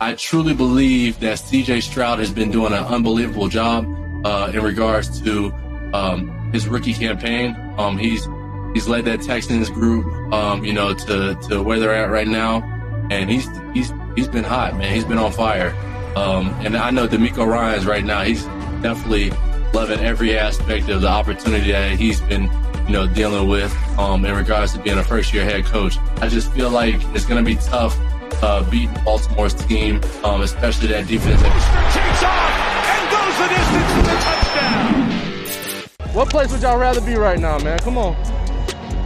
[0.00, 3.86] I truly believe that CJ Stroud has been doing an unbelievable job
[4.26, 5.50] uh, in regards to
[5.94, 7.56] um, his rookie campaign.
[7.78, 8.28] Um, he's
[8.74, 12.62] he's led that Texans group, um, you know, to, to where they're at right now,
[13.10, 14.94] and he's he's he's been hot, man.
[14.94, 15.74] He's been on fire.
[16.14, 18.22] Um, and I know DeMeco Ryans right now.
[18.22, 18.44] He's
[18.82, 19.30] definitely
[19.72, 22.50] loving every aspect of the opportunity that he's been,
[22.86, 25.96] you know, dealing with um, in regards to being a first year head coach.
[26.20, 27.98] I just feel like it's going to be tough
[28.42, 31.40] uh, beating Baltimore's team, um, especially that defense.
[31.42, 36.14] Takes off and goes the distance for the touchdown.
[36.14, 37.78] What place would y'all rather be right now, man?
[37.80, 38.14] Come on.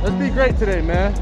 [0.03, 1.15] Let's be great today, man.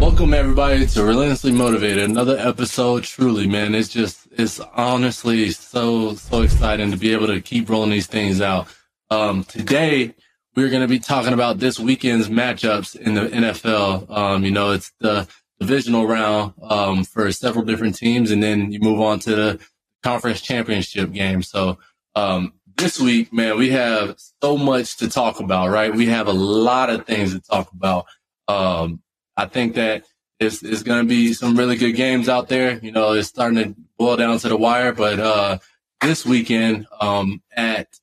[0.00, 2.10] Welcome everybody to Relentlessly Motivated.
[2.10, 3.04] Another episode.
[3.04, 7.90] Truly, man, it's just it's honestly so so exciting to be able to keep rolling
[7.90, 8.66] these things out.
[9.10, 10.14] Um, today
[10.56, 14.10] we're going to be talking about this weekend's matchups in the NFL.
[14.10, 15.28] Um, you know, it's the
[15.62, 19.60] divisional round um, for several different teams, and then you move on to the
[20.02, 21.42] conference championship game.
[21.42, 21.78] So
[22.14, 25.94] um, this week, man, we have so much to talk about, right?
[25.94, 28.06] We have a lot of things to talk about.
[28.48, 29.02] Um,
[29.36, 30.04] I think that
[30.40, 32.78] it's, it's going to be some really good games out there.
[32.82, 35.58] You know, it's starting to boil down to the wire, but uh,
[36.00, 37.98] this weekend um, at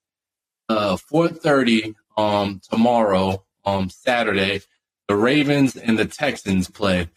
[0.69, 4.61] uh, 4:30 um, tomorrow, um, Saturday,
[5.07, 7.09] the Ravens and the Texans play.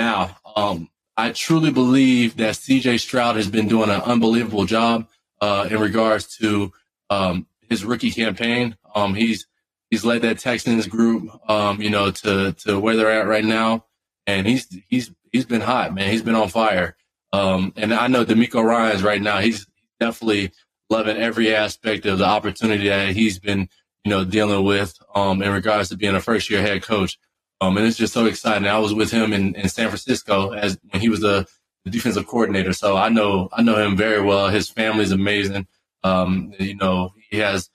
[0.00, 5.06] Now, um, I truly believe that CJ Stroud has been doing an unbelievable job
[5.42, 6.72] uh, in regards to
[7.10, 8.78] um, his rookie campaign.
[8.94, 9.46] Um, he's
[9.90, 13.84] he's led that Texans group, um, you know, to to where they're at right now,
[14.26, 16.10] and he's he's he's been hot, man.
[16.10, 16.96] He's been on fire.
[17.34, 19.40] Um, and I know DeMeco Ryans right now.
[19.40, 19.66] He's
[20.00, 20.50] definitely
[20.88, 23.68] loving every aspect of the opportunity that he's been,
[24.06, 27.18] you know, dealing with um, in regards to being a first year head coach.
[27.60, 28.66] Um, and it's just so exciting.
[28.66, 31.46] I was with him in, in San Francisco as when he was the,
[31.84, 32.72] the defensive coordinator.
[32.72, 34.48] So I know I know him very well.
[34.48, 35.66] His family's amazing.
[36.02, 37.68] Um, you know, he has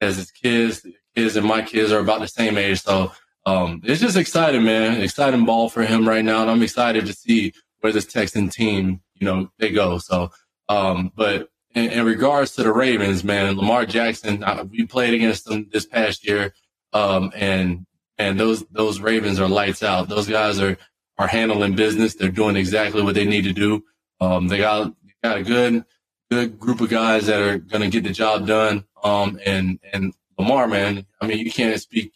[0.00, 0.86] has his kids.
[1.14, 2.80] Kids and my kids are about the same age.
[2.80, 3.12] So
[3.44, 5.00] um, it's just exciting, man.
[5.00, 9.00] Exciting ball for him right now, and I'm excited to see where this Texan team,
[9.14, 9.98] you know, they go.
[9.98, 10.30] So,
[10.68, 15.44] um, but in, in, regards to the Ravens, man, Lamar Jackson, I, we played against
[15.44, 16.54] them this past year,
[16.92, 17.84] um, and
[18.28, 20.08] and those those Ravens are lights out.
[20.08, 20.76] Those guys are
[21.18, 22.14] are handling business.
[22.14, 23.84] They're doing exactly what they need to do.
[24.20, 25.84] Um, they got got a good
[26.32, 28.84] good group of guys that are going to get the job done.
[29.04, 32.14] Um, and, and Lamar, man, I mean, you can't speak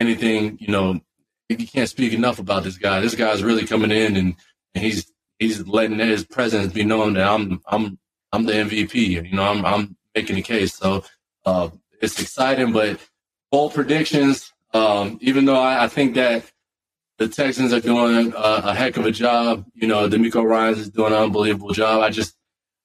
[0.00, 1.00] anything, you know,
[1.48, 3.00] you can't speak enough about this guy.
[3.00, 4.34] This guy's really coming in and,
[4.74, 7.98] and he's, he's letting his presence be known that I'm, I'm,
[8.32, 8.94] I'm the MVP.
[8.94, 10.74] You know, I'm, I'm making the case.
[10.74, 11.04] So,
[11.46, 11.70] uh,
[12.02, 13.00] it's exciting, but
[13.50, 16.44] bold predictions, um, even though I, I think that
[17.18, 19.64] the Texans are doing a, a, heck of a job.
[19.74, 22.02] You know, DeMeco Ryans is doing an unbelievable job.
[22.02, 22.34] I just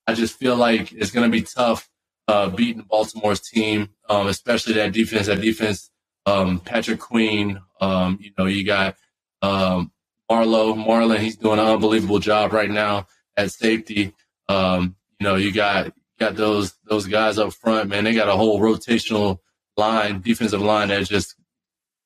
[0.07, 1.89] I just feel like it's going to be tough
[2.27, 5.27] uh, beating Baltimore's team, um, especially that defense.
[5.27, 5.89] That defense,
[6.25, 7.59] um, Patrick Queen.
[7.81, 8.95] Um, you know, you got
[9.41, 9.91] um,
[10.29, 11.19] Marlowe, Marlon.
[11.19, 14.13] He's doing an unbelievable job right now at safety.
[14.47, 18.03] Um, you know, you got got those those guys up front, man.
[18.03, 19.39] They got a whole rotational
[19.75, 21.35] line, defensive line that just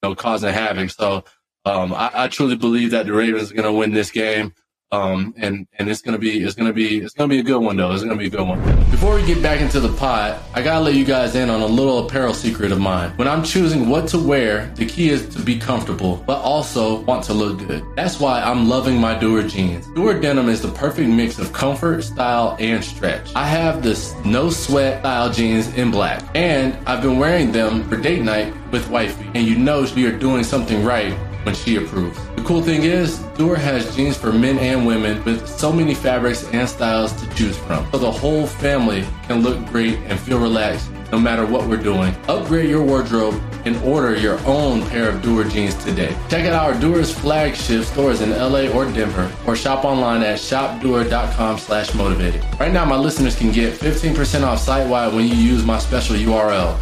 [0.03, 0.91] know causing havoc.
[0.91, 1.23] So
[1.65, 4.53] um, I, I, truly believe that the Ravens are going to win this game.
[4.93, 7.77] Um, and and it's gonna be it's gonna be it's gonna be a good one
[7.77, 7.91] though.
[7.93, 8.59] It's gonna be a good one.
[8.91, 11.65] Before we get back into the pot, I gotta let you guys in on a
[11.65, 13.09] little apparel secret of mine.
[13.15, 17.23] When I'm choosing what to wear, the key is to be comfortable, but also want
[17.23, 17.83] to look good.
[17.95, 19.87] That's why I'm loving my Duer jeans.
[19.95, 23.31] Duer denim is the perfect mix of comfort, style, and stretch.
[23.33, 27.97] I have this no sweat style jeans in black, and I've been wearing them for
[27.97, 29.25] date night with wifey.
[29.33, 32.17] And you know you're doing something right when she approves.
[32.35, 36.43] The cool thing is, Duer has jeans for men and women with so many fabrics
[36.51, 37.89] and styles to choose from.
[37.91, 42.15] So the whole family can look great and feel relaxed no matter what we're doing.
[42.27, 46.17] Upgrade your wardrobe and order your own pair of Duer jeans today.
[46.27, 51.59] Check out our Duer's flagship stores in LA or Denver or shop online at shopduer.com
[51.59, 52.43] slash motivated.
[52.59, 56.15] Right now, my listeners can get 15% off site wide when you use my special
[56.15, 56.79] URL,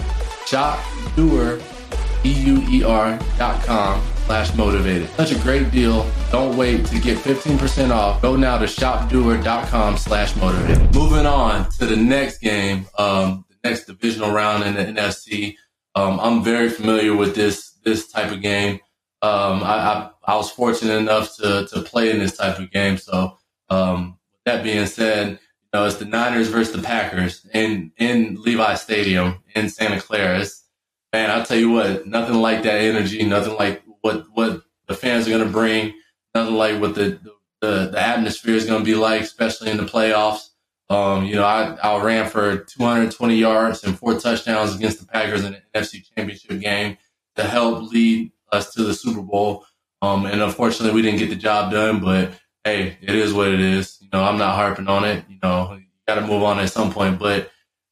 [3.66, 5.10] com slash motivated.
[5.10, 6.10] Such a great deal.
[6.32, 8.22] Don't wait to get 15% off.
[8.22, 10.96] Go now to shopduer.com slash motivated.
[10.96, 15.58] Moving on to the next game, um, the next divisional round in the NFC.
[15.96, 18.76] Um, I'm very familiar with this, this type of game.
[19.22, 22.96] Um, I, I, I, was fortunate enough to, to play in this type of game.
[22.96, 23.38] So,
[23.68, 25.38] um, that being said, you
[25.74, 30.40] know, it's the Niners versus the Packers in, in Levi Stadium in Santa Clara.
[30.40, 30.66] It's,
[31.12, 35.28] man, I'll tell you what, nothing like that energy, nothing like what what the fans
[35.28, 35.94] are going to bring.
[36.34, 37.20] Nothing like what the,
[37.62, 40.50] the the atmosphere is going to be like, especially in the playoffs.
[40.90, 45.46] Um, you know, I, I ran for 220 yards and four touchdowns against the Packers
[45.46, 46.98] in the NFC Championship game
[47.38, 49.66] to help lead us to the Super Bowl.
[50.02, 52.32] Um, and unfortunately, we didn't get the job done, but
[52.66, 54.00] hey, it is what it is.
[54.02, 55.24] You know, I'm not harping on it.
[55.30, 57.20] You know, you got to move on at some point.
[57.20, 57.52] But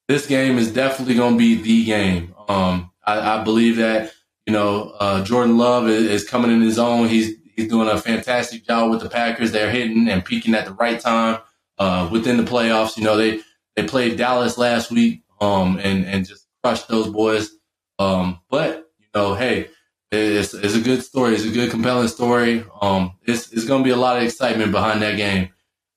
[0.09, 2.35] this game is definitely going to be the game.
[2.47, 4.11] Um, I, I, believe that
[4.49, 7.07] you know uh, Jordan Love is, is, coming in his own.
[7.07, 9.51] He's he's doing a fantastic job with the Packers.
[9.51, 11.41] They're hitting and peaking at the right time
[11.77, 12.97] uh, within the playoffs.
[12.97, 13.41] You know, they
[13.75, 17.51] they played Dallas last week um, and and just crushed those boys.
[17.99, 19.69] Um, but you know, hey,
[20.11, 21.35] it's it's a good story.
[21.35, 22.65] It's a good, compelling story.
[22.81, 25.49] Um, it's it's going to be a lot of excitement behind that game.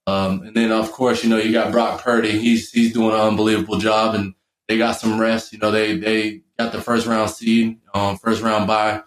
[0.07, 2.39] Um, and then of course, you know, you got Brock Purdy.
[2.39, 4.35] He's he's doing an unbelievable job, and
[4.69, 5.53] they got some rest.
[5.53, 9.03] You know, they they got the first round seed, um, first round bye.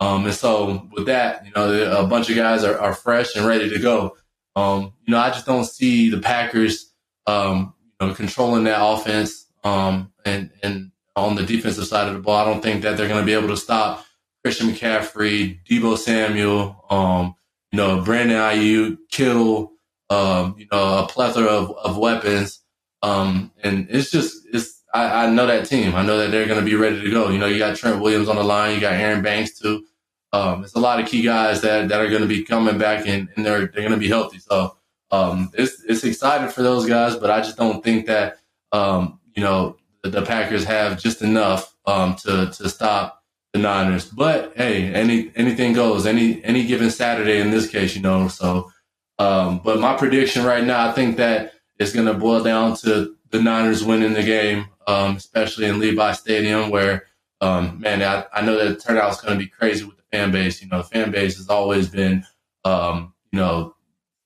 [0.00, 3.46] Um, and so with that, you know, a bunch of guys are, are fresh and
[3.46, 4.16] ready to go.
[4.54, 6.92] Um, you know, I just don't see the Packers,
[7.26, 9.46] um, you know, controlling that offense.
[9.64, 13.08] Um, and, and on the defensive side of the ball, I don't think that they're
[13.08, 14.06] going to be able to stop
[14.44, 17.34] Christian McCaffrey, Deebo Samuel, um,
[17.72, 19.72] you know, Brandon Aiyuk, Kittle,
[20.10, 22.60] um, you know, a plethora of, of weapons.
[23.02, 25.94] Um, and it's just, it's, I, I know that team.
[25.94, 27.28] I know that they're going to be ready to go.
[27.30, 28.74] You know, you got Trent Williams on the line.
[28.74, 29.84] You got Aaron Banks too.
[30.32, 33.06] Um, it's a lot of key guys that, that are going to be coming back
[33.06, 34.38] and, and they're, they're going to be healthy.
[34.38, 34.76] So,
[35.10, 38.38] um, it's, it's exciting for those guys, but I just don't think that,
[38.72, 43.22] um, you know, the, the Packers have just enough, um, to, to stop
[43.54, 44.04] the Niners.
[44.04, 48.70] But hey, any, anything goes, any, any given Saturday in this case, you know, so,
[49.18, 53.16] um, but my prediction right now, I think that it's going to boil down to
[53.30, 57.06] the Niners winning the game, um, especially in Levi Stadium, where,
[57.40, 60.02] um, man, I, I know that the turnout is going to be crazy with the
[60.10, 60.62] fan base.
[60.62, 62.24] You know, the fan base has always been,
[62.64, 63.74] um, you know,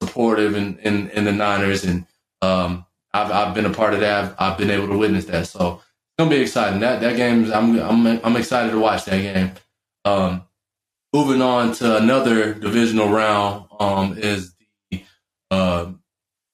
[0.02, 1.84] supportive in, in, in the Niners.
[1.84, 2.06] And
[2.40, 4.24] um, I've, I've been a part of that.
[4.24, 5.46] I've, I've, been able to witness that.
[5.46, 6.80] So it's going to be exciting.
[6.80, 9.52] That, that game, I'm, I'm, I'm excited to watch that game.
[10.04, 10.44] Um,
[11.12, 14.54] moving on to another divisional round um, is
[14.90, 15.04] the,
[15.50, 15.92] uh,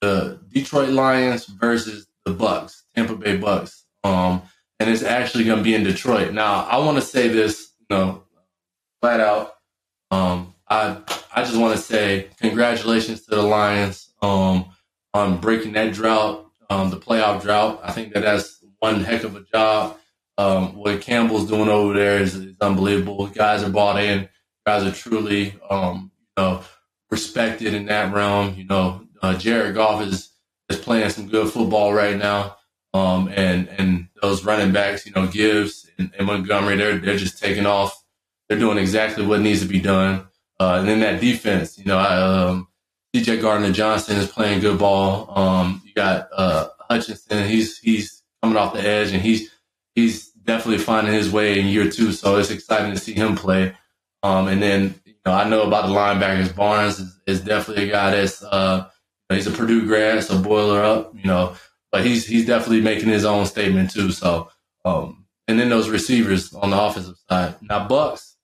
[0.00, 3.82] the Detroit Lions versus the Bucs, Tampa Bay Bucs.
[4.04, 4.42] Um,
[4.80, 6.32] and it's actually going to be in Detroit.
[6.32, 8.22] Now, I want to say this, you know,
[9.00, 9.54] flat out.
[10.10, 10.98] Um, I
[11.34, 14.66] I just want to say congratulations to the Lions um,
[15.14, 17.80] on breaking that drought, um, the playoff drought.
[17.82, 19.96] I think that that's one heck of a job.
[20.36, 23.26] Um, what Campbell's doing over there is, is, unbelievable.
[23.26, 24.28] Guys are bought in.
[24.64, 26.62] Guys are truly, um, you know,
[27.10, 28.54] respected in that realm.
[28.54, 30.27] You know, uh, Jared Goff is
[30.68, 32.56] is playing some good football right now.
[32.94, 37.42] Um, and and those running backs, you know, Gibbs and, and Montgomery, they're they're just
[37.42, 38.02] taking off
[38.48, 40.26] they're doing exactly what needs to be done.
[40.58, 42.68] Uh, and then that defense, you know, I, um,
[43.14, 45.30] CJ Gardner Johnson is playing good ball.
[45.38, 47.46] Um, you got uh, Hutchinson.
[47.46, 49.50] He's he's coming off the edge, and he's
[49.94, 52.12] he's definitely finding his way in year two.
[52.12, 53.74] So it's exciting to see him play.
[54.22, 56.54] Um, and then you know, I know about the linebackers.
[56.54, 58.88] Barnes is, is definitely a guy that's uh,
[59.34, 61.54] he's a Purdue grad, so boiler up, you know.
[61.90, 64.12] But he's he's definitely making his own statement too.
[64.12, 64.50] So
[64.84, 67.56] um, and then those receivers on the offensive side.
[67.62, 68.34] Now Bucs,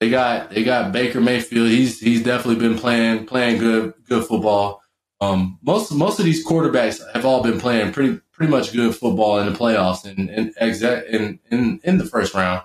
[0.00, 1.68] they got they got Baker Mayfield.
[1.68, 4.82] He's he's definitely been playing playing good good football.
[5.20, 9.38] Um, most most of these quarterbacks have all been playing pretty pretty much good football
[9.38, 12.62] in the playoffs and exact in, in in the first round.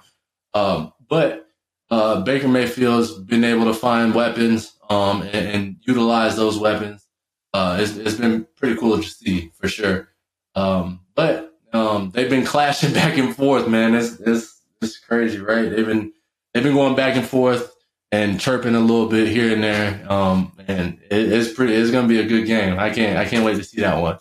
[0.53, 1.47] Um, but
[1.89, 7.07] uh, Baker Mayfield's been able to find weapons um, and, and utilize those weapons.
[7.53, 10.09] Uh, it's, it's been pretty cool to see for sure.
[10.55, 13.95] Um, but um, they've been clashing back and forth, man.
[13.95, 15.69] It's, it's it's crazy, right?
[15.69, 16.13] They've been
[16.53, 17.75] they've been going back and forth
[18.11, 20.05] and chirping a little bit here and there.
[20.11, 22.79] Um, and it, it's pretty, it's to be a good game.
[22.79, 24.17] I can't, I can't wait to see that one.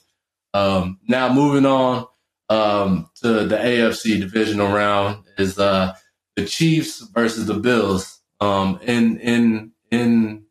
[0.54, 2.06] Um, now moving on,
[2.50, 5.94] um, to the AFC divisional round is, uh,
[6.36, 10.44] the Chiefs versus the Bills, um, in, in, in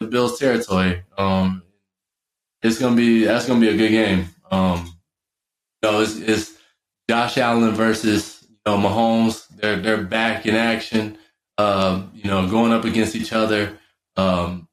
[0.00, 1.04] the Bills territory.
[1.16, 1.62] Um,
[2.62, 4.26] it's to be, that's to be a good game.
[4.50, 4.92] Um,
[5.82, 6.52] you know, it's, it's
[7.08, 9.46] Josh Allen versus, you know, Mahomes.
[9.48, 11.18] They're, they're back in action
[11.60, 13.78] um, you know, going up against each other.
[14.16, 14.68] Um,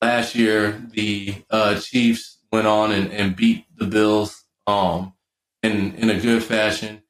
[0.00, 5.12] last year, the uh, Chiefs went on and, and beat the Bills um,
[5.62, 7.02] in in a good fashion.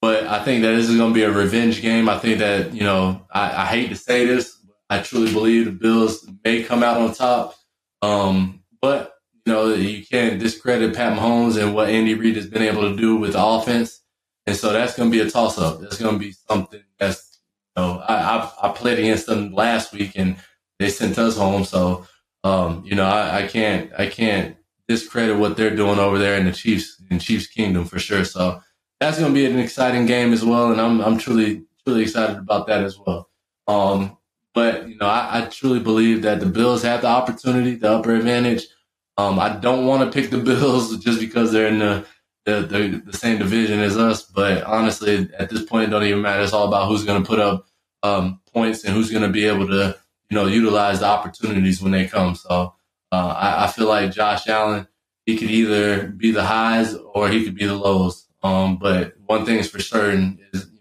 [0.00, 2.08] But I think that this is going to be a revenge game.
[2.08, 4.58] I think that you know, I, I hate to say this,
[4.90, 7.54] I truly believe the Bills may come out on top.
[8.02, 9.13] Um, but
[9.44, 12.96] you know, you can't discredit Pat Mahomes and what Andy Reid has been able to
[12.96, 14.00] do with the offense.
[14.46, 15.80] And so that's going to be a toss up.
[15.80, 17.40] That's going to be something that's
[17.76, 20.36] you know, I, I, I played against them last week and
[20.78, 21.64] they sent us home.
[21.64, 22.06] So
[22.44, 26.44] um, you know, I, I can't I can't discredit what they're doing over there in
[26.44, 28.24] the Chiefs in Chiefs Kingdom for sure.
[28.24, 28.60] So
[29.00, 32.36] that's going to be an exciting game as well, and I'm I'm truly truly excited
[32.36, 33.30] about that as well.
[33.66, 34.18] Um,
[34.52, 38.14] but you know, I, I, truly believe that the Bills have the opportunity, the upper
[38.14, 38.66] advantage.
[39.16, 42.06] Um, I don't want to pick the Bills just because they're in the
[42.44, 44.22] the, the the, same division as us.
[44.22, 46.42] But honestly, at this point, it don't even matter.
[46.42, 47.66] It's all about who's going to put up
[48.02, 49.96] um, points and who's going to be able to
[50.30, 52.34] you know utilize the opportunities when they come.
[52.34, 52.74] So
[53.12, 54.86] uh, I, I, feel like Josh Allen,
[55.24, 58.26] he could either be the highs or he could be the lows.
[58.42, 60.80] Um, but one thing is for certain is you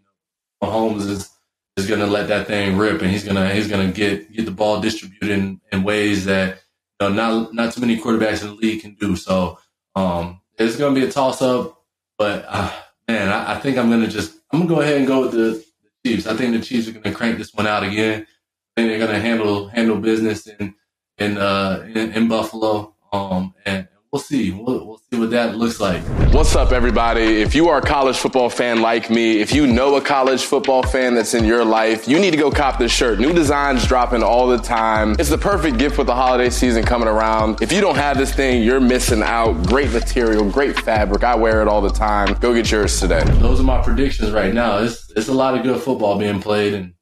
[0.61, 1.29] know, Mahomes is
[1.77, 4.51] is going to let that thing rip, and he's gonna he's gonna get get the
[4.51, 6.62] ball distributed in, in ways that
[7.09, 9.15] know not not too many quarterbacks in the league can do.
[9.15, 9.59] So
[9.95, 11.83] um, it's going to be a toss up,
[12.17, 12.71] but uh,
[13.07, 15.21] man, I, I, think I'm going to just I'm going to go ahead and go
[15.21, 16.27] with the, the Chiefs.
[16.27, 18.21] I think the Chiefs are going to crank this one out again.
[18.21, 20.75] I think they're going to handle handle business in
[21.17, 22.95] in uh, in, in Buffalo.
[23.11, 24.51] Um, and we'll see.
[24.51, 26.03] We'll, we'll see what that looks like.
[26.31, 27.41] What's up, everybody?
[27.41, 30.83] If you are a college football fan like me, if you know a college football
[30.83, 33.19] fan that's in your life, you need to go cop this shirt.
[33.19, 35.15] New designs dropping all the time.
[35.17, 37.59] It's the perfect gift with the holiday season coming around.
[37.63, 39.65] If you don't have this thing, you're missing out.
[39.65, 41.23] Great material, great fabric.
[41.23, 42.35] I wear it all the time.
[42.35, 43.23] Go get yours today.
[43.23, 44.77] Those are my predictions right now.
[44.77, 46.93] It's, it's a lot of good football being played, and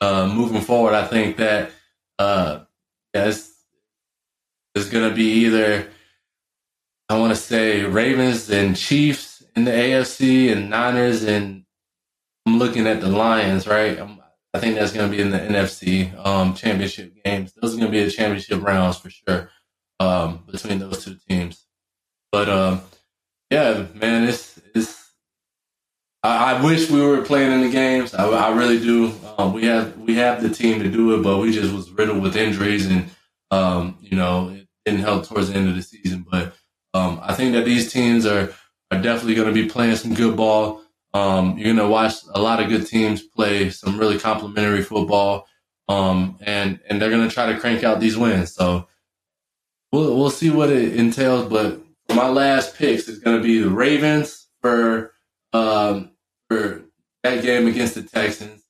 [0.00, 1.72] uh, moving forward, I think that
[2.20, 2.60] uh,
[3.12, 3.52] yeah, it's,
[4.76, 5.88] it's going to be either
[7.08, 11.64] I want to say Ravens and Chiefs in the AFC and Niners and
[12.46, 13.98] I'm looking at the Lions, right?
[13.98, 14.20] I'm,
[14.54, 17.52] i think that's going to be in the NFC um, championship games.
[17.54, 19.50] Those are going to be the championship rounds for sure
[20.00, 21.66] um, between those two teams.
[22.32, 22.80] But um,
[23.50, 25.12] yeah, man, it's it's.
[26.22, 28.14] I, I, wish we were playing in the games.
[28.14, 29.14] I, I really do.
[29.36, 32.22] Um, we have we have the team to do it, but we just was riddled
[32.22, 33.10] with injuries, and
[33.50, 36.26] um, you know, it didn't help towards the end of the season.
[36.30, 36.54] But
[36.94, 38.52] um, I think that these teams are
[38.90, 40.82] are definitely going to be playing some good ball.
[41.14, 45.46] Um, you're going to watch a lot of good teams play some really complimentary football,
[45.88, 48.54] um, and and they're going to try to crank out these wins.
[48.54, 48.88] So
[49.92, 51.48] we'll we'll see what it entails.
[51.48, 51.80] But
[52.14, 55.12] my last picks is going to be the Ravens for
[55.52, 56.12] um,
[56.48, 56.82] for
[57.22, 58.62] that game against the Texans,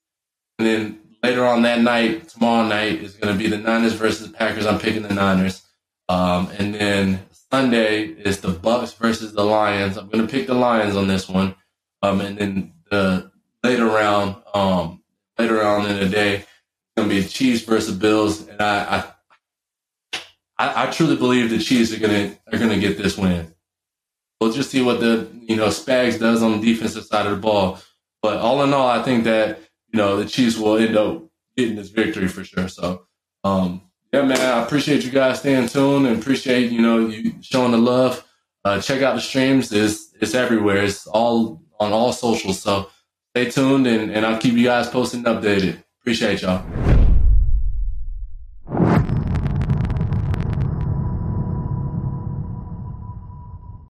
[0.58, 4.30] and then later on that night, tomorrow night, is going to be the Niners versus
[4.30, 4.66] Packers.
[4.66, 5.62] I'm picking the Niners,
[6.08, 9.96] um, and then Sunday is the Bucs versus the Lions.
[9.96, 11.54] I'm going to pick the Lions on this one.
[12.02, 13.30] Um, and then the
[13.62, 15.02] later round, um,
[15.38, 16.46] later on in the day, it's
[16.96, 18.46] going to be the Chiefs versus Bills.
[18.46, 19.12] And I,
[20.12, 20.18] I,
[20.58, 23.54] I, I truly believe the Chiefs are going to are going to get this win.
[24.40, 27.38] We'll just see what the you know Spags does on the defensive side of the
[27.38, 27.80] ball.
[28.22, 29.60] But all in all, I think that
[29.92, 31.24] you know the Chiefs will end up
[31.56, 32.68] getting this victory for sure.
[32.68, 33.06] So
[33.42, 37.72] um, yeah, man, I appreciate you guys staying tuned and appreciate, you know, you showing
[37.72, 38.24] the love.
[38.64, 39.72] Uh, check out the streams.
[39.72, 40.78] It's, it's everywhere.
[40.78, 42.60] It's all on all socials.
[42.60, 42.90] So
[43.30, 45.82] stay tuned and, and I'll keep you guys posted and updated.
[46.00, 46.97] Appreciate y'all.